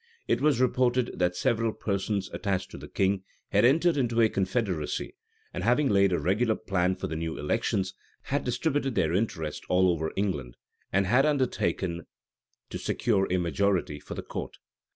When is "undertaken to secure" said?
11.27-13.27